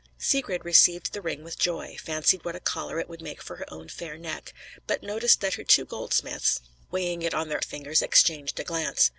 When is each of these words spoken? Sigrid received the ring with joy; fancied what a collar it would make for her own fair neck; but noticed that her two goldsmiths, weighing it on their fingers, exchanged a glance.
Sigrid 0.17 0.65
received 0.65 1.13
the 1.13 1.21
ring 1.21 1.43
with 1.43 1.59
joy; 1.59 1.95
fancied 2.03 2.43
what 2.43 2.55
a 2.55 2.59
collar 2.59 2.99
it 2.99 3.07
would 3.07 3.21
make 3.21 3.39
for 3.39 3.57
her 3.57 3.71
own 3.71 3.87
fair 3.87 4.17
neck; 4.17 4.51
but 4.87 5.03
noticed 5.03 5.41
that 5.41 5.53
her 5.53 5.63
two 5.63 5.85
goldsmiths, 5.85 6.59
weighing 6.89 7.21
it 7.21 7.35
on 7.35 7.49
their 7.49 7.61
fingers, 7.61 8.01
exchanged 8.01 8.59
a 8.59 8.63
glance. 8.63 9.09